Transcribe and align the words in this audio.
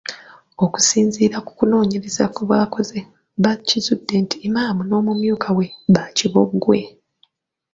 Okusinziira 0.65 1.37
ku 1.45 1.51
kunoonyereza 1.57 2.25
kwe 2.33 2.43
baakoze 2.49 2.99
baakizudde 3.43 4.15
nti 4.23 4.37
Imam 4.47 4.77
n'omumyuka 4.89 5.49
we 5.57 5.65
baakibogwe. 5.93 6.79